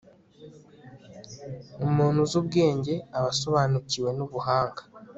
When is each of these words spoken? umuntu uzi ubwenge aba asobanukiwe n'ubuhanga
umuntu 1.85 2.17
uzi 2.25 2.35
ubwenge 2.41 2.93
aba 3.17 3.29
asobanukiwe 3.33 4.09
n'ubuhanga 4.17 4.81